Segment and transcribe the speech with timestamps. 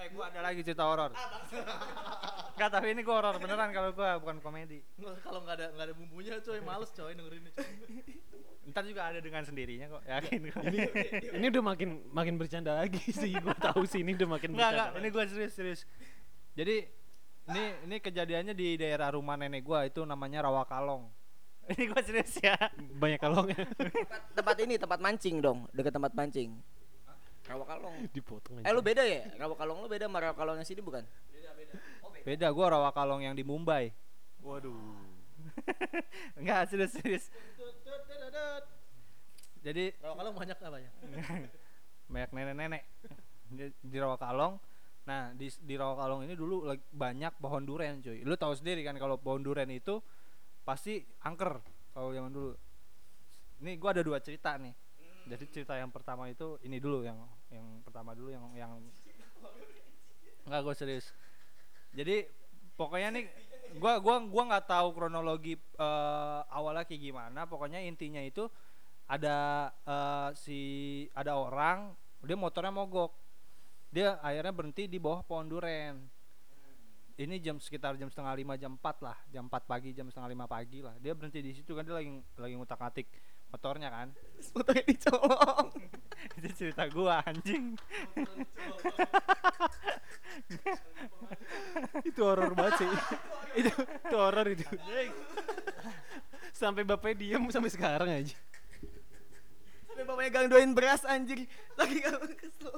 [0.00, 1.12] Eh, gua ada lagi cerita horor.
[2.56, 4.80] Enggak, tapi ini gua horor beneran kalau gua bukan komedi.
[4.96, 7.68] Kalau nggak ada nggak ada bumbunya coy, males coy dengerin coy.
[8.72, 10.62] Ntar juga ada dengan sendirinya kok, yakin gua.
[11.36, 15.00] ini udah makin makin bercanda lagi sih gue tahu sih ini udah makin bercanda enggak,
[15.04, 15.80] ini gua serius serius.
[16.56, 16.76] Jadi
[17.52, 21.12] ini ini kejadiannya di daerah rumah nenek gua itu namanya Rawakalong.
[21.76, 22.56] Ini gua serius ya.
[22.96, 26.56] banyak kalongnya tempat, tempat ini tempat mancing dong dekat tempat mancing
[27.48, 31.04] Rawakalong dipotong eh lu beda ya Rawakalong lu beda sama Rawakalong yang sini bukan
[32.20, 33.96] Beda gua Rawakalong yang di Mumbai.
[34.44, 34.76] waduh
[36.38, 37.24] Enggak, serius serius.
[39.60, 40.90] Jadi Kalau kalau banyak apa ya?
[42.12, 42.82] banyak nenek-nenek
[43.52, 44.56] di, di Rawakalong.
[45.04, 48.24] Nah, di di Rawakalong ini dulu lagi banyak pohon duren, cuy.
[48.24, 50.00] Lu tahu sendiri kan kalau pohon duren itu
[50.64, 51.60] pasti angker
[51.92, 52.52] kalau zaman dulu.
[53.60, 54.72] Ini gua ada dua cerita nih.
[55.30, 57.22] Jadi cerita yang pertama itu ini dulu yang
[57.54, 58.72] yang pertama dulu yang yang
[60.50, 61.06] Enggak, gue serius.
[61.94, 62.26] Jadi
[62.74, 63.24] pokoknya nih
[63.78, 67.46] gua gua gua nggak tahu kronologi eh, awalnya kayak gimana.
[67.46, 68.50] Pokoknya intinya itu
[69.06, 70.60] ada eh, si
[71.14, 71.94] ada orang
[72.26, 73.14] dia motornya mogok.
[73.94, 76.02] Dia akhirnya berhenti di bawah pohon duren.
[77.20, 80.48] Ini jam sekitar jam setengah lima jam empat lah, jam 4 pagi, jam setengah lima
[80.48, 80.96] pagi lah.
[80.96, 82.08] Dia berhenti di situ kan dia lagi
[82.40, 83.06] lagi ngutak atik
[83.50, 84.08] motornya kan.
[84.54, 85.68] fotonya dicolong
[86.40, 87.76] Itu cerita gua anjing.
[92.06, 92.90] itu horor banget sih
[93.58, 94.62] itu itu horor itu
[96.54, 98.38] sampai bapaknya diem sampai sekarang aja
[99.90, 102.74] sampai bapaknya gangdoin beras anjir lagi gak kesel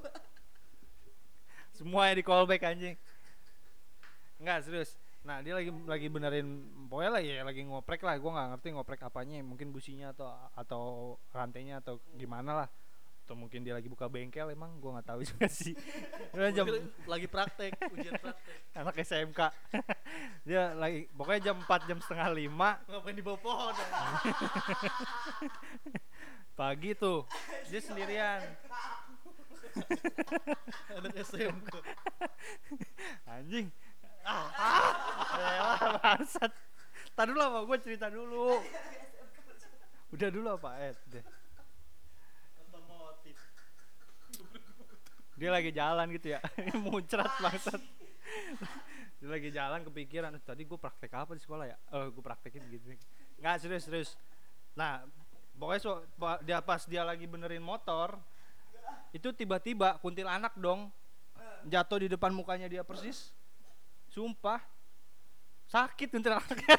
[1.82, 2.94] Semuanya di callback anjing.
[4.38, 4.94] Enggak serius.
[5.22, 6.48] Nah dia lagi lagi benerin
[6.90, 8.18] pokoknya lah ya lagi ngoprek lah.
[8.18, 9.38] Gua nggak ngerti ngoprek apanya.
[9.42, 10.82] Mungkin businya atau atau
[11.30, 12.68] rantainya atau gimana lah.
[13.22, 15.78] Atau mungkin dia lagi buka bengkel emang gua nggak tahu juga sih.
[16.52, 16.66] Jam
[17.06, 18.56] lagi praktek, ujian praktek.
[18.82, 19.40] anak SMK.
[20.46, 23.74] dia lagi pokoknya jam 4 jam setengah lima Ngapain di bawah pohon?
[23.78, 23.86] ya?
[26.52, 27.24] pagi tuh
[27.66, 28.42] dia sendirian
[30.92, 31.72] Anak SMK.
[33.24, 33.72] anjing
[34.22, 35.11] ah, ah.
[36.02, 36.52] Bangsat.
[37.12, 38.56] Tadi dulu apa gue cerita dulu.
[40.12, 41.24] Udah dulu apa eh deh.
[45.36, 46.40] Dia lagi jalan gitu ya.
[46.84, 47.82] Muncrat bangsat.
[49.22, 51.76] Dia lagi jalan kepikiran "Eh, tadi gue praktek apa di sekolah ya?
[51.94, 52.94] Oh gue praktekin gitu.
[53.42, 54.10] Nggak serius serius.
[54.78, 55.04] Nah
[55.58, 55.92] pokoknya so,
[56.42, 58.16] dia pas dia lagi benerin motor
[59.12, 60.88] itu tiba-tiba kuntilanak dong
[61.68, 63.30] jatuh di depan mukanya dia persis.
[64.08, 64.71] Sumpah
[65.72, 66.76] sakit kuntilanaknya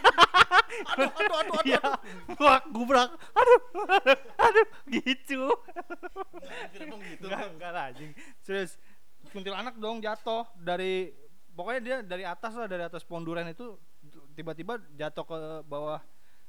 [0.73, 1.69] Aduh, aduh, aduh, aduh.
[1.69, 1.83] Iya,
[2.33, 3.09] gua gubrak.
[3.13, 3.59] Aduh
[3.93, 5.41] aduh, aduh gitu.
[6.73, 6.95] Gitu.
[7.21, 8.11] enggak enggak lah anjing.
[8.41, 8.77] Serius.
[9.29, 11.13] Kuntilanak dong jatuh dari
[11.53, 13.77] pokoknya dia dari atas lah dari atas pohon durian itu
[14.33, 15.37] tiba-tiba jatuh ke
[15.69, 16.01] bawah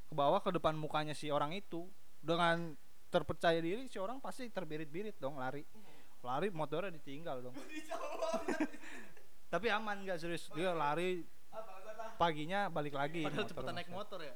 [0.09, 1.84] ke bawah ke depan mukanya si orang itu.
[2.25, 2.72] Dengan
[3.12, 5.62] terpercaya diri si orang pasti terbirit-birit dong lari.
[6.25, 7.56] Lari motornya ditinggal dong.
[9.53, 10.49] Tapi aman nggak serius.
[10.56, 11.21] Dia lari
[12.15, 14.35] paginya balik lagi Padahal motor cepetan naik motor ya.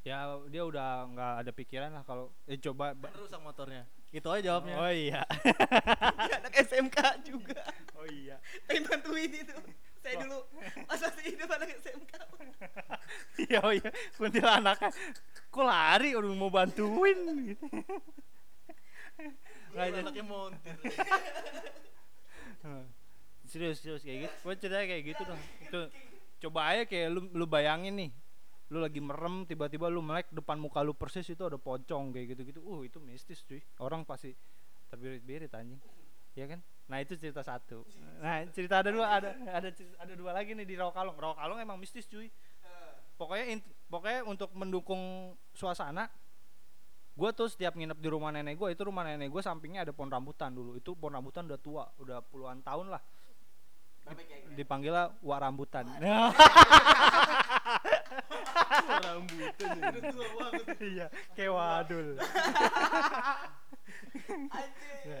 [0.00, 3.84] ya dia udah nggak ada pikiran lah kalau eh coba ba- Kan rusak motornya.
[4.10, 4.74] Itu aja jawabnya.
[4.76, 5.22] oh iya.
[6.40, 7.62] Anak SMK juga.
[7.94, 8.40] Oh iya.
[8.64, 9.54] Pengen bantuin itu.
[10.00, 10.40] Saya dulu.
[10.84, 12.12] Masa sih hidup anak SMK
[13.44, 13.86] iya oh iya.
[14.16, 14.90] Kuntilanaknya.
[15.46, 16.16] Kok lari?
[16.16, 17.18] Udah mau bantuin.
[17.46, 17.64] Gitu
[19.70, 20.74] Nggak, jadi- anaknya montir.
[23.44, 24.34] Serius serius kayak gitu.
[24.40, 25.40] Gue ceritanya kayak gitu dong.
[25.60, 25.80] Itu
[26.40, 28.10] coba aja kayak lu lu bayangin nih
[28.70, 32.42] lu lagi merem tiba-tiba lu melek depan muka lu persis itu ada pocong kayak gitu
[32.54, 33.58] gitu uh itu mistis cuy.
[33.82, 34.30] Orang pasti
[34.88, 35.78] terbirit-birit anjing.
[36.38, 36.62] Ya kan?
[36.86, 37.82] Nah itu cerita satu.
[38.22, 41.82] Nah cerita ada dua ada ada cerita- ada dua lagi nih di Rawakalong Rawakalong emang
[41.82, 42.30] mistis cuy.
[43.18, 46.06] Pokoknya int- pokoknya untuk mendukung suasana
[47.10, 50.08] gue tuh setiap nginep di rumah nenek gue itu rumah nenek gue sampingnya ada pohon
[50.08, 50.78] rambutan dulu.
[50.78, 53.02] Itu pohon rambutan udah tua udah puluhan tahun lah
[54.54, 55.86] dipanggilnya wak rambutan.
[58.80, 59.76] Rambutan.
[60.80, 62.18] Iya kayak wadul
[65.00, 65.20] Ya,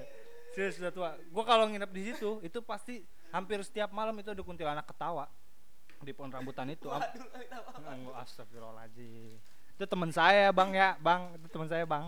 [0.54, 3.02] serius udah tua gue kalau nginep di situ itu pasti
[3.34, 5.26] hampir setiap malam itu ada kuntilanak ketawa
[6.00, 6.88] di pohon rambutan itu.
[6.88, 9.36] Enggak, astagfirullahaladzim.
[9.76, 11.36] Itu teman saya bang ya bang.
[11.36, 12.04] Itu teman saya bang.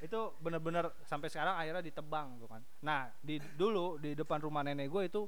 [0.00, 2.62] Itu bener-bener sampai sekarang akhirnya ditebang tuh kan.
[2.80, 5.22] Nah di dulu di depan rumah nenek gue itu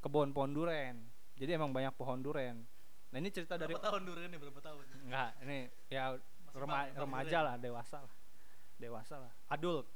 [0.00, 0.96] kebun pohon duren
[1.36, 2.64] jadi emang banyak pohon duren
[3.10, 4.38] nah ini cerita dari Berapa tahun durian nih?
[4.38, 4.82] Berapa tahun?
[5.06, 5.58] enggak ini
[5.88, 6.14] ya
[6.54, 8.14] rema- bang- bang remaja lah dewasa lah
[8.76, 9.86] dewasa lah adult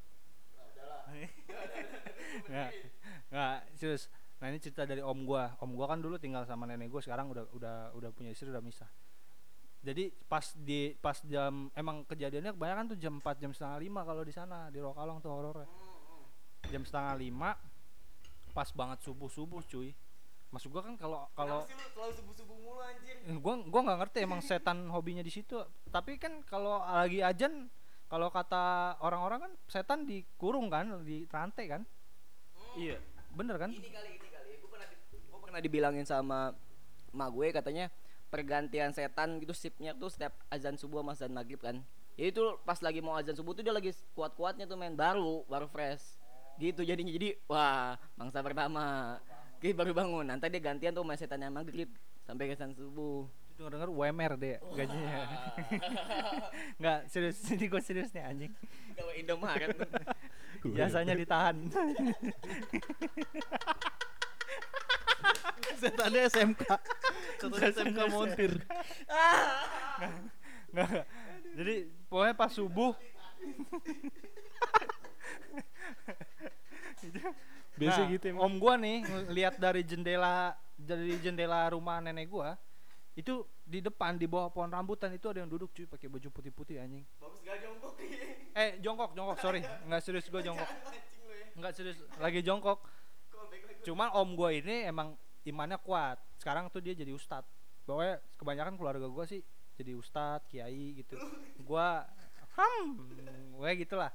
[2.51, 2.71] nggak
[3.31, 4.07] nggak serius
[4.43, 5.57] Nah ini cerita dari om gua.
[5.57, 8.61] Om gua kan dulu tinggal sama nenek gua, sekarang udah udah udah punya istri udah
[8.61, 8.91] misah.
[9.81, 14.21] Jadi pas di pas jam emang kejadiannya kebanyakan tuh jam 4 jam setengah lima kalau
[14.21, 15.65] di sana di Rokalong tuh horornya.
[16.69, 17.57] Jam setengah lima
[18.55, 19.91] pas banget subuh subuh cuy.
[20.49, 23.19] Maksud gua kan kalau kalau selalu subuh-subuh mulu anjir?
[23.27, 25.59] Eh, gua gua nggak ngerti emang setan hobinya di situ
[25.91, 27.67] tapi kan kalau lagi ajan
[28.07, 31.83] kalau kata orang-orang kan setan dikurung kan di rantai kan
[32.79, 33.03] Iya.
[33.35, 34.51] bener kan Ini kali, ini kali.
[34.63, 36.55] Gue pernah, di- gua pernah dibilangin sama
[37.11, 37.91] mak gue katanya
[38.31, 41.83] pergantian setan gitu sipnya tuh setiap azan subuh sama azan maghrib kan.
[42.15, 45.67] Jadi tuh pas lagi mau azan subuh tuh dia lagi kuat-kuatnya tuh main baru, baru
[45.67, 46.19] fresh.
[46.59, 49.19] Gitu jadinya jadi wah mangsa pertama.
[49.59, 50.27] Oke baru bangun.
[50.29, 51.89] Nanti dia gantian tuh main setan yang maghrib
[52.25, 53.29] sampai ke azan subuh.
[53.55, 55.31] denger denger UMR deh gajinya
[56.83, 58.51] nggak serius ini gue serius nih anjing
[58.99, 59.79] Gawe Indomaret.
[60.67, 61.63] biasanya ditahan
[65.79, 66.63] Setannya SMK.
[67.39, 68.53] Setannya SMK montir.
[70.75, 71.07] nggak
[71.55, 71.75] jadi
[72.11, 72.99] pokoknya pas subuh
[77.81, 78.43] Biasa Nah, gitu emang.
[78.47, 78.97] Om gua nih
[79.35, 82.55] lihat dari jendela dari jendela rumah nenek gua
[83.15, 86.83] itu di depan di bawah pohon rambutan itu ada yang duduk cuy pakai baju putih-putih
[86.83, 87.07] anjing.
[87.19, 87.95] Bagus gak jongkok
[88.63, 90.71] Eh jongkok jongkok sorry nggak serius gua jongkok
[91.55, 92.83] nggak serius lagi jongkok.
[93.83, 96.19] Cuma om gua ini emang imannya kuat.
[96.39, 97.43] Sekarang tuh dia jadi ustad.
[97.85, 99.43] Pokoknya kebanyakan keluarga gua sih
[99.75, 101.19] jadi ustad, kiai gitu.
[101.69, 102.07] Gua
[102.55, 104.11] hmm, gue gitulah.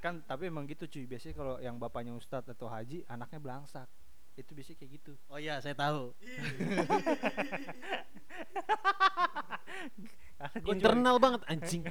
[0.00, 1.04] Kan tapi emang gitu cuy.
[1.04, 3.88] Biasanya kalau yang bapaknya ustad atau haji, anaknya belangsak.
[4.34, 5.12] Itu biasanya kayak gitu.
[5.28, 6.16] Oh iya, saya tahu.
[10.40, 11.82] Juga- Internal banget anjing.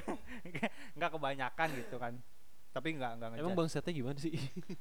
[0.98, 2.14] nggak kebanyakan gitu kan.
[2.70, 4.30] Tapi nggak nggak Emang bangsatnya gimana sih?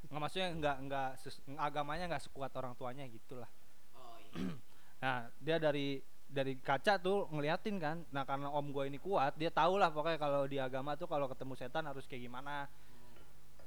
[0.10, 1.10] nggak maksudnya nggak nggak
[1.58, 3.50] agamanya nggak sekuat orang tuanya gitulah
[3.98, 4.54] Oh iya.
[5.02, 5.98] nah dia dari
[6.30, 10.22] dari kaca tuh ngeliatin kan nah karena om gue ini kuat dia tahu lah pokoknya
[10.22, 12.70] kalau di agama tuh kalau ketemu setan harus kayak gimana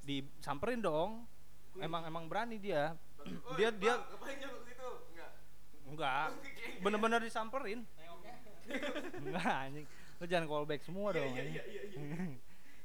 [0.03, 1.25] disamperin dong.
[1.81, 2.93] Emang emang berani dia.
[3.57, 3.95] Dia dia
[4.69, 4.91] situ?
[5.89, 6.37] Enggak.
[6.85, 7.81] bener-bener disamperin.
[9.25, 9.87] Enggak anjing.
[10.21, 11.59] Lu jangan callback semua dong anjing.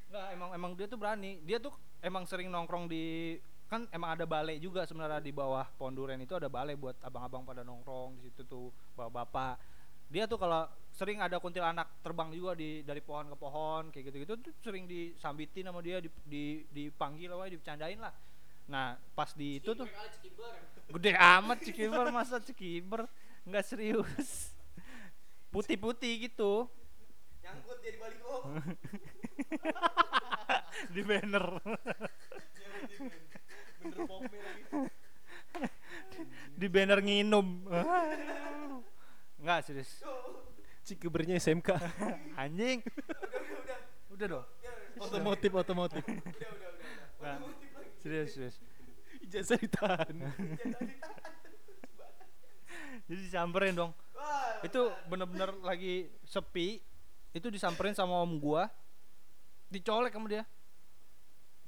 [0.08, 1.44] enggak emang emang dia tuh berani.
[1.44, 3.36] Dia tuh emang sering nongkrong di
[3.68, 7.44] kan emang ada balai juga sebenarnya di bawah pohon durian itu ada balai buat abang-abang
[7.44, 9.60] pada nongkrong di situ tuh bapak-bapak
[10.07, 10.63] dia tuh kalau
[10.98, 15.69] sering ada kuntilanak terbang juga di dari pohon ke pohon kayak gitu-gitu tuh sering disambitin
[15.69, 18.13] sama dia di, di dipanggil apa dibercandain lah.
[18.65, 19.86] Nah pas di itu tuh
[20.89, 23.06] gede amat cekiber masa cekiber
[23.45, 24.57] nggak serius.
[25.54, 26.65] Putih-putih gitu.
[27.45, 28.36] Nyangkut dia di baliho.
[30.98, 31.45] di banner.
[36.57, 37.00] Di banner.
[37.00, 37.48] Nginum
[39.47, 40.03] nggak serius.
[40.83, 41.71] Cikebernya SMK.
[42.44, 42.83] anjing.
[44.11, 44.45] Udah dong.
[44.99, 46.03] Otomotif, otomotif.
[47.23, 47.38] Nggak.
[48.03, 48.59] serius serius.
[49.23, 50.15] Ijazah ditahan.
[53.07, 53.95] jadi disamperin dong.
[54.67, 56.83] Itu bener-bener lagi sepi.
[57.31, 58.67] Itu disamperin sama om gua.
[59.71, 60.44] Dicolek sama dia.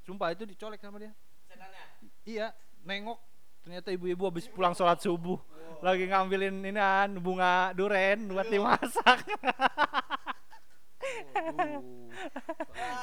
[0.03, 1.15] Sumpah itu dicolek sama dia.
[1.47, 1.83] Setannya.
[2.27, 2.51] iya
[2.83, 3.19] nengok.
[3.63, 5.39] Ternyata ibu-ibu habis pulang sholat subuh
[5.79, 9.23] lagi ngambilin ini kan bunga duren buat dimasak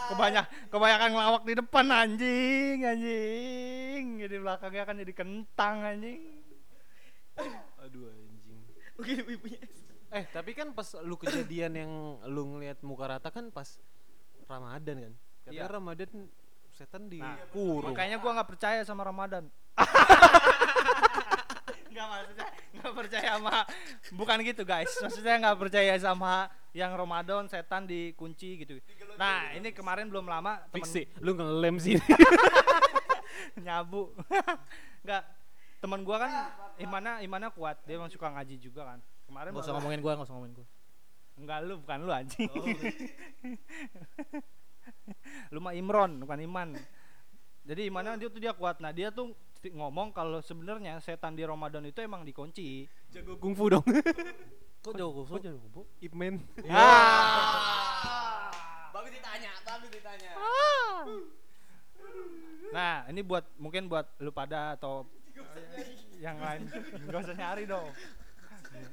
[0.08, 6.20] kebanyak kebanyakan ngelawak di depan anjing anjing di belakangnya kan jadi kentang anjing
[7.78, 8.60] Aduh anjing.
[8.96, 9.60] Mungkin ibu-ibunya.
[10.08, 11.92] Eh, tapi kan pas lu kejadian yang
[12.24, 13.76] lu ngeliat muka rata kan pas
[14.46, 15.12] Ramadan kan?
[15.44, 15.64] Katanya Iya.
[15.68, 16.10] Ramadan
[16.72, 17.92] setan di Nah, kurung.
[17.92, 19.52] makanya gua nggak percaya sama Ramadan
[21.96, 23.56] nggak maksudnya nggak percaya sama
[24.12, 24.92] bukan gitu guys.
[25.00, 28.76] Maksudnya nggak percaya sama yang Ramadan setan dikunci gitu.
[29.16, 31.96] Nah ini kemarin belum lama temen Fiksi, lu ngelem sih.
[33.64, 34.12] nyabu.
[35.04, 35.22] Nggak
[35.80, 36.32] teman gua kan
[36.76, 37.80] imannya imannya kuat.
[37.88, 39.00] Dia emang suka ngaji juga kan.
[39.26, 40.66] Kemarin Gak usah ngomongin gua, gak usah ngomongin gua.
[41.36, 42.48] enggak lu bukan lu anjing.
[45.52, 45.58] Lu.
[45.60, 46.68] Mah Imron bukan Iman.
[47.66, 48.80] Jadi imannya dia tuh dia kuat.
[48.80, 53.84] Nah dia tuh ngomong kalau sebenarnya setan di Ramadan itu emang dikunci Jago kungfu dong.
[54.84, 55.82] Kok jauh Kok jago kungfu?
[55.98, 56.38] Ip Man.
[56.70, 58.50] Ah.
[58.96, 60.30] Bagus ditanya, bagus ditanya.
[62.74, 65.06] nah ini buat mungkin buat lu pada atau
[66.18, 66.66] yang lain
[67.06, 67.86] gak usah nyari dong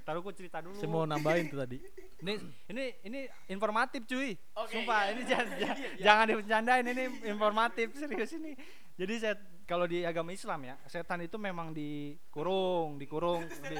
[0.03, 1.79] taruh gua cerita dulu Saya mau nambahin tuh tadi.
[2.23, 2.33] ini
[2.71, 3.19] ini ini
[3.51, 5.11] informatif cuy Oke, sumpah iya.
[5.11, 8.51] ini jangan jangan, jangan dibercandain ini informatif serius ini
[8.95, 13.77] jadi saya kalau di agama Islam ya, setan itu memang dikurung, dikurung, di,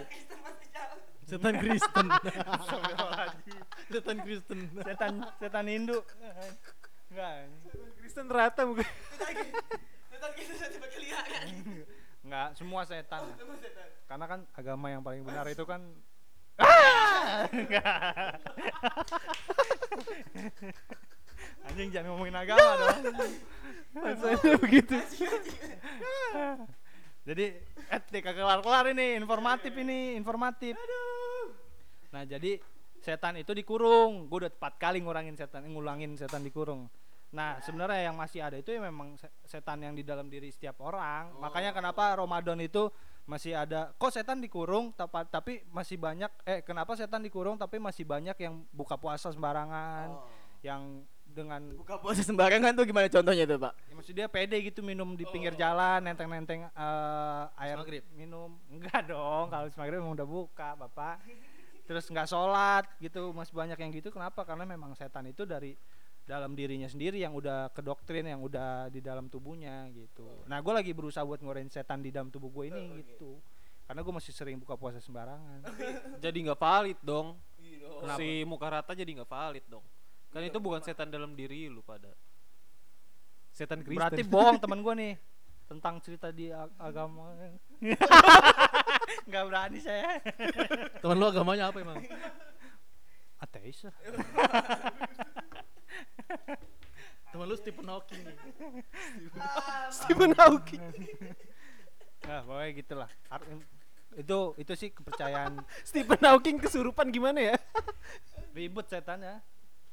[1.24, 2.08] Setan Kristen.
[3.92, 4.60] Setan Kristen.
[4.84, 6.04] setan setan Hindu.
[7.08, 7.48] Enggak,
[8.00, 8.84] Kristen rata bukan?
[12.24, 13.24] enggak semua setan.
[14.08, 15.82] Karena kan agama yang paling benar itu kan
[21.66, 23.00] Anjing jangan ngomongin agama dong.
[23.94, 24.96] Maksudnya begitu.
[27.24, 27.56] Jadi
[27.88, 30.76] etik kagak kelar-kelar ini, informatif ini, informatif.
[32.12, 32.60] Nah, jadi
[33.00, 34.28] setan itu dikurung.
[34.28, 36.92] Gue udah empat kali ngurangin setan, ngulangin setan dikurung.
[37.34, 40.84] Nah, sebenarnya yang masih ada itu ya memang se- setan yang di dalam diri setiap
[40.86, 41.34] orang.
[41.42, 42.92] Makanya kenapa Ramadan itu
[43.24, 44.92] masih ada kok setan dikurung
[45.32, 50.12] tapi masih banyak eh kenapa setan dikurung tapi masih banyak yang buka puasa sembarangan
[50.60, 53.74] yang dengan Buka puasa sembarangan tuh gimana contohnya tuh, Pak?
[53.90, 58.06] Ya, maksud dia pede gitu minum di pinggir jalan, nenteng-nenteng eh, air maghrib?
[58.14, 58.56] minum.
[58.70, 61.26] Enggak dong, kalau habis maghrib emang udah buka, Bapak.
[61.84, 64.14] Terus nggak sholat gitu, masih banyak yang gitu.
[64.14, 64.48] Kenapa?
[64.48, 65.76] Karena memang setan itu dari
[66.24, 70.48] dalam dirinya sendiri yang udah kedoktrin, yang udah di dalam tubuhnya gitu.
[70.48, 73.44] Nah, gue lagi berusaha buat ngorein setan di dalam tubuh gue ini gitu.
[73.84, 75.68] Karena gue masih sering buka puasa sembarangan.
[76.24, 77.36] Jadi nggak valid dong.
[78.00, 78.20] Kenapa?
[78.20, 79.84] Si muka rata jadi nggak valid dong.
[80.34, 82.10] Kan itu bukan setan dalam diri lu pada.
[83.54, 84.02] Setan Kristen.
[84.02, 85.14] Berarti bohong temen gue nih
[85.70, 87.30] tentang cerita di ag- agama.
[89.30, 90.18] Nggak berani saya.
[91.00, 92.02] Teman lu agamanya apa emang?
[93.38, 93.86] Ateis.
[97.30, 98.26] Teman lu Stephen Hawking.
[99.90, 100.84] Stephen Hawking.
[102.24, 103.10] Nah, pokoknya gitulah.
[104.16, 107.56] Itu itu sih kepercayaan Stephen Hawking kesurupan gimana ya?
[108.56, 109.44] ribut setannya.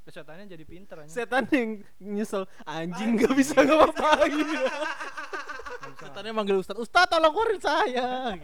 [0.05, 1.11] Terus Setannya jadi pinter aja.
[1.13, 4.33] Setan yang nyesel anjing nggak bisa ngapain.
[6.01, 6.77] Setannya manggil Ustad.
[6.81, 8.37] Ustad tolong keluarin saya.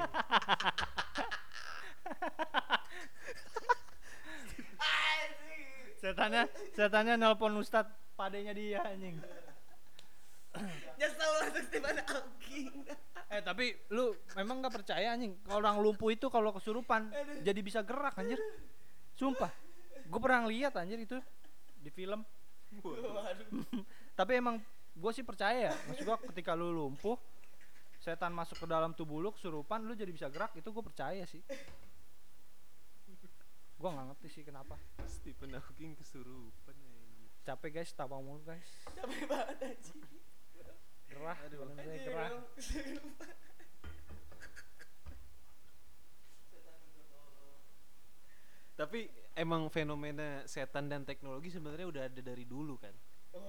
[5.96, 6.46] Setannya
[6.76, 9.16] setannya nelpon Ustad padenya dia anjing.
[10.96, 12.84] Nyesel lah tuh Stephen Hawking.
[13.26, 17.10] Eh tapi lu memang nggak percaya anjing kalau orang lumpuh itu kalau kesurupan
[17.42, 18.38] jadi bisa gerak anjir.
[19.16, 19.50] Sumpah.
[20.06, 21.18] Gue pernah lihat anjir itu
[21.80, 22.24] di film.
[24.18, 24.58] tapi emang
[24.96, 25.74] gue sih percaya ya.
[25.90, 27.16] Maksud gue ketika lu lumpuh
[28.00, 31.42] setan masuk ke dalam tubuh lu kesurupan lu jadi bisa gerak itu gue percaya sih.
[33.76, 34.80] Gue nggak ngerti sih kenapa.
[35.04, 36.76] Stephen Hawking kesurupan.
[37.46, 38.66] Capek guys, tawa mulu guys.
[38.90, 40.02] Capek banget anjing.
[41.06, 42.30] Gerah, gerah.
[48.76, 52.92] Tapi emang fenomena setan dan teknologi sebenarnya udah ada dari dulu kan.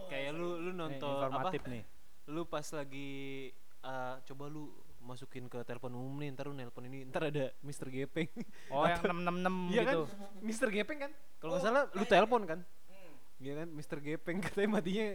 [0.08, 1.52] Kayak lu lu Nih, nonton apa?
[1.52, 1.84] nih.
[2.32, 3.52] Lu pas lagi
[3.84, 4.72] eh, coba lu
[5.04, 7.88] masukin ke telepon umum nih, ntar lu nelpon ini, ntar ada Mr.
[7.88, 8.28] Gepeng.
[8.68, 9.94] Oh, yang 666 Iya kan?
[9.96, 10.04] gitu.
[10.44, 10.68] Mr.
[10.72, 11.12] Gepeng kan?
[11.40, 12.60] Kalau nggak salah lu telepon kan?
[13.40, 13.68] Iya kan?
[13.72, 13.98] Mr.
[14.04, 15.08] Gepeng katanya matinya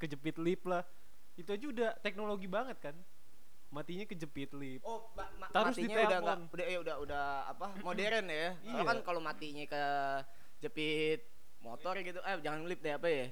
[0.00, 0.84] kejepit lip lah.
[1.36, 2.96] Itu aja udah teknologi banget kan?
[3.74, 4.78] Matinya kejepit lip.
[4.86, 7.66] Oh, ma ma Terus matinya udah enggak udah ya udah udah apa?
[7.86, 8.54] Modern ya.
[8.62, 8.86] Soalnya Iya.
[8.86, 9.82] kan kalau matinya ke
[10.62, 11.20] jepit
[11.58, 13.26] motor gitu, eh jangan lip deh apa ya?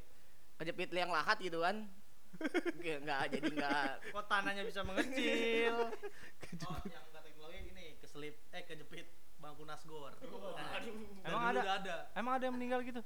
[0.59, 1.87] Kejepit liang lahat gitu kan.
[2.81, 5.77] Nggak, nggak jadi nggak Kok tanahnya bisa mengecil?
[6.67, 9.07] Oh, yang teknologi ini keselip eh kejepit
[9.39, 10.11] bangku nasgor.
[10.19, 10.81] Nah,
[11.23, 11.61] Emang ada?
[11.79, 11.97] ada.
[12.19, 12.99] Emang ada yang meninggal gitu?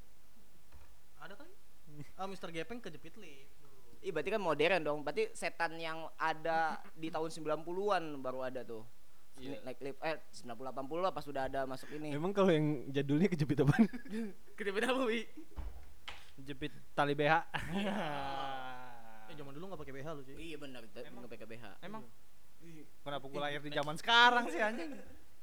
[1.21, 1.53] Ada kali?
[2.17, 2.49] Ah, Mr.
[2.49, 3.66] Gepeng kejepit lift
[4.03, 4.99] Ih, berarti kan modern dong.
[5.05, 8.85] Berarti setan yang ada di tahun 90-an baru ada tuh.
[9.37, 9.61] Iya.
[9.69, 12.17] Naik lift eh 90 80 lah pas sudah ada masuk ini.
[12.17, 13.77] Emang kalau yang jadulnya kejepit apa?
[14.57, 15.29] Kejepit apa, Wi?
[16.41, 17.35] Jepit tali BH.
[19.29, 20.35] Eh zaman dulu nggak pakai BH lu sih.
[20.41, 21.65] Iya benar, kita nggak pakai BH.
[21.85, 22.05] Emang
[23.05, 24.97] kenapa gue lahir di zaman sekarang sih anjing?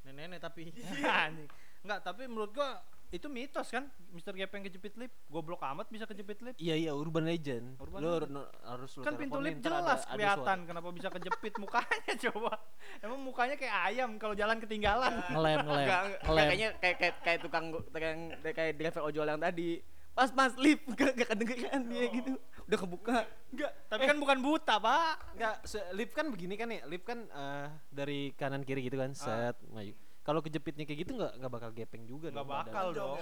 [0.04, 0.74] Nenek-nenek tapi.
[1.30, 1.50] anjing.
[1.84, 2.80] Enggak, tapi menurut gua
[3.14, 4.34] itu mitos kan Mr.
[4.34, 7.78] Gepeng kejepit lip goblok amat bisa kejepit lip Iya iya urban legend.
[7.78, 8.42] Urban lu legend.
[8.64, 12.58] harus lu kan pintu lip ada- jelas ada kelihatan kenapa bisa kejepit mukanya coba
[13.00, 15.88] emang mukanya kayak ayam kalau jalan ketinggalan Ngelem, ngelem.
[16.26, 19.78] Kayaknya kayak kayak kayak tukang tukang kayak driver ojol yang tadi.
[20.14, 22.34] Pas mas lip gak, gak kedengeran dia gitu.
[22.66, 23.18] Udah kebuka.
[23.50, 25.56] Enggak, tapi kan bukan buta pak enggak
[25.92, 26.82] lip kan begini kan ya.
[26.86, 29.94] Lip kan eh, dari kanan kiri gitu kan, set maju.
[30.24, 32.66] Kalau kejepitnya kayak gitu nggak nggak bakal gepeng juga nggak dong badan.
[32.66, 33.18] bakal dong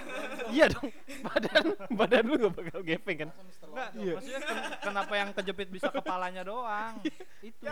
[0.54, 0.88] iya dong.
[1.22, 3.28] Badan badan lu nggak bakal gepeng kan.
[3.32, 4.12] Enggak, Iya.
[4.14, 7.00] maksudnya ken- kenapa yang kejepit bisa kepalanya doang
[7.40, 7.64] itu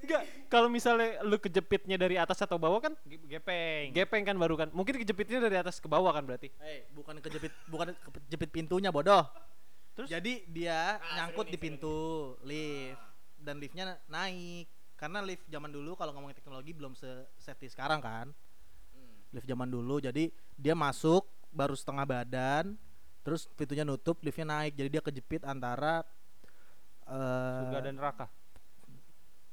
[0.00, 4.56] Enggak, kalau misalnya lu kejepitnya dari atas atau bawah kan Ge- gepeng gepeng kan baru
[4.56, 4.68] kan.
[4.70, 6.48] Mungkin kejepitnya dari atas ke bawah kan berarti.
[6.58, 9.24] Eh, bukan kejepit bukan kejepit pintunya bodoh.
[9.94, 10.08] Terus?
[10.08, 11.96] Jadi dia nyangkut di pintu
[12.42, 13.00] lift.
[13.36, 14.64] dan liftnya naik
[14.94, 18.30] karena lift zaman dulu kalau ngomongin teknologi belum se safety sekarang kan.
[18.90, 19.16] Hmm.
[19.30, 22.78] lift zaman dulu jadi dia masuk baru setengah badan
[23.22, 24.74] terus pintunya nutup liftnya naik.
[24.74, 26.04] Jadi dia kejepit antara
[27.04, 28.26] eh Surga dan neraka.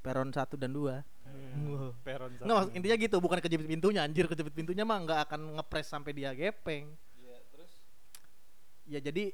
[0.01, 1.05] peron satu dan dua.
[2.05, 4.25] Peron Nggak, maksud- intinya gitu bukan kejepit pintunya anjir.
[4.25, 6.91] Kejepit pintunya mah nggak akan ngepres sampai dia gepeng.
[7.15, 7.71] Iya, terus?
[8.83, 9.31] Ya jadi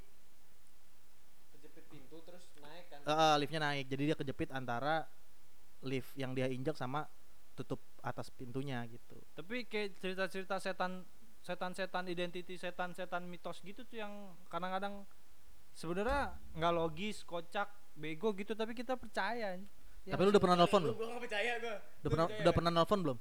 [1.52, 3.00] kejepit pintu terus naik kan.
[3.02, 3.86] eh, liftnya naik.
[3.88, 5.08] Jadi dia kejepit antara
[5.82, 7.06] lift yang dia injak sama
[7.54, 11.06] tutup atas pintunya gitu Tapi kayak cerita-cerita setan
[11.42, 14.14] setan-setan identiti setan-setan mitos gitu tuh yang
[14.48, 15.06] kadang-kadang
[15.72, 19.56] sebenarnya nggak logis, kocak, bego gitu tapi kita percaya.
[20.04, 21.76] Ya, tapi lu udah pernah nelfon Lu belum gua gak percaya gua.
[22.00, 23.18] udah pernah udah pernah nelfon belum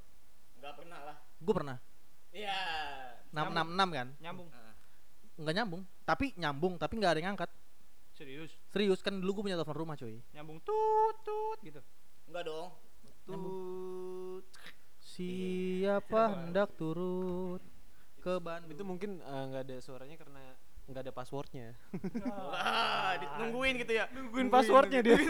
[0.57, 1.17] Enggak pernah lah.
[1.37, 1.77] gue pernah
[2.31, 2.59] Iya.
[3.35, 4.49] enam enam enam kan nyambung.
[4.49, 4.73] Nah,
[5.37, 7.51] nggak nyambung tapi nyambung tapi nggak ada yang ngangkat
[8.15, 8.53] Serius.
[8.71, 11.83] serius kan dulu gue punya telepon rumah cuy Nyambung tut tut gitu.
[12.27, 12.69] Enggak dong.
[13.27, 14.45] tut
[15.01, 17.59] siapa hendak turut
[18.21, 20.43] ke Bandung Itu mungkin eh, nggak ada suaranya karena
[20.87, 21.75] nggak ada passwordnya.
[22.23, 24.07] Wah, di- nungguin gitu ya.
[24.09, 25.19] Nungguin passwordnya dia.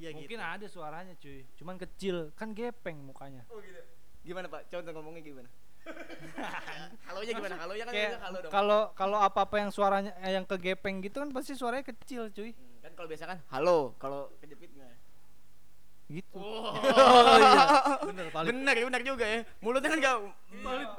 [0.00, 3.44] iya Mungkin gitu ada suaranya cuy, cuman kecil, kan gepeng mukanya.
[3.52, 3.76] Oh gitu.
[4.24, 4.72] Gimana Pak?
[4.72, 5.48] Contoh ngomongnya gimana?
[7.08, 7.54] halonya gimana?
[7.56, 8.52] Halonya kan Kayak halo dong.
[8.52, 12.52] kalau kalau apa-apa yang suaranya eh, yang kegepeng gitu kan pasti suaranya kecil cuy.
[12.52, 12.69] Hmm,
[13.00, 14.92] kalau biasa kan halo, kalau kejepit enggak.
[16.12, 16.36] Gitu.
[16.36, 16.76] Oh,
[17.40, 17.96] iya.
[18.04, 19.40] bener paling benar ya, benar juga ya.
[19.64, 20.16] Mulutnya kan enggak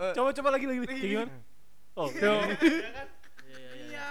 [0.01, 0.79] Eh, coba coba lagi lagi.
[0.89, 1.33] Kayak gimana?
[1.93, 2.09] Oh,
[3.85, 4.09] Iya.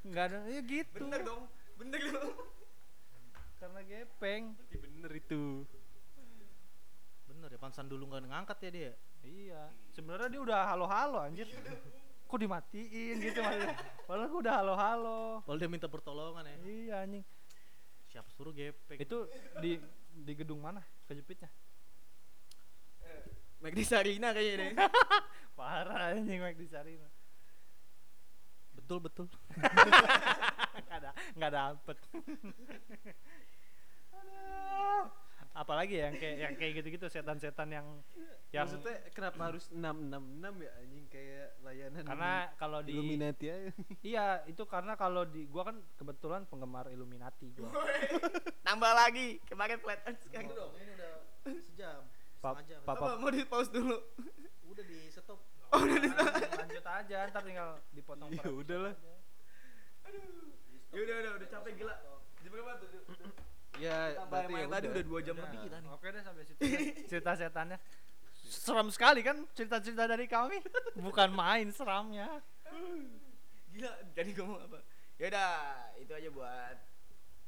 [0.00, 0.96] Enggak ada ya gitu.
[0.96, 1.44] Bener dong.
[1.76, 2.32] Bener dong.
[3.60, 4.56] Karena gepeng.
[4.56, 5.68] berarti bener itu.
[7.28, 8.92] bener ya pansan dulu nggak ngangkat ya dia
[9.28, 9.62] Iya.
[9.92, 11.52] Sebenarnya dia udah halo-halo anjir.
[12.32, 13.76] Kok dimatiin gitu maksudnya.
[14.08, 15.20] Padahal gua udah halo-halo.
[15.44, 17.24] kalau dia minta pertolongan ya Iya anjing.
[18.08, 19.28] siapa suruh gepeng Itu
[19.60, 19.76] di
[20.16, 21.52] di gedung mana kejepitnya?
[23.60, 24.70] Magdi Sarina kayaknya deh.
[25.60, 27.06] Parah anjing Mike di Sarina.
[28.72, 29.26] betul betul
[30.72, 31.96] Enggak ada enggak dapet.
[34.16, 35.21] Aduh.
[35.62, 37.86] Apalagi ya yang kayak yang kayak gitu-gitu setan-setan yang
[38.50, 39.78] yang Maksudnya kenapa harus 666
[40.58, 43.70] ya anjing kayak layanan karena kalau di Illuminati aja.
[44.02, 47.70] iya itu karena kalau di gua kan kebetulan penggemar Illuminati gua.
[48.66, 50.50] Tambah lagi kemarin flat earth sekarang.
[50.50, 51.12] dong ini udah
[51.62, 52.00] sejam
[52.36, 53.96] Pa- setengah jam papa Apa mau di pause dulu?
[54.64, 55.38] udah di stop
[55.70, 56.08] Oh, udah di
[56.52, 58.92] lanjut aja ntar tinggal dipotong Ya udahlah.
[58.92, 59.12] aja.
[60.90, 61.94] Ya udah udah udah capek gila.
[62.42, 62.90] Jam berapa tuh?
[63.80, 65.04] Ya, Tambah berarti yang ya tadi udah.
[65.04, 65.44] 2 jam Udah.
[65.48, 65.90] lebih kita nih.
[65.90, 66.78] Oke deh sampai situ ya.
[67.10, 67.78] cerita setannya.
[68.44, 70.60] Seram sekali kan cerita-cerita dari kami.
[71.00, 72.28] Bukan main seramnya.
[73.72, 74.78] Gila, jadi ngomong apa?
[75.16, 75.52] Ya udah,
[75.96, 76.76] itu aja buat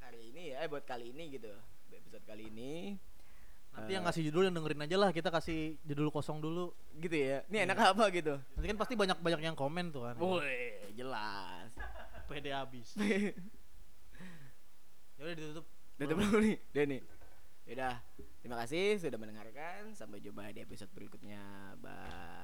[0.00, 1.52] hari ini ya, eh buat kali ini gitu.
[1.92, 2.96] Episode kali ini.
[3.74, 7.14] nanti Eh, yang ngasih judul yang dengerin aja lah kita kasih judul kosong dulu gitu
[7.18, 7.42] ya.
[7.50, 8.38] Ini enak apa gitu?
[8.54, 11.74] nanti kan pasti banyak banyak yang komen tuh kan Woi, jelas.
[12.24, 12.94] pede habis
[15.18, 16.98] ya udah ditutup Tutup dulu nih, Denny.
[17.70, 17.96] Yaudah,
[18.42, 19.94] terima kasih sudah mendengarkan.
[19.94, 21.40] Sampai jumpa di episode berikutnya.
[21.78, 22.43] Bye.